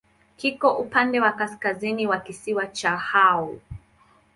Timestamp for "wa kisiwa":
2.07-2.67